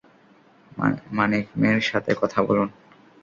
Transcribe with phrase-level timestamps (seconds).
[1.11, 2.69] মানিকমের সাথে কথা বলুন।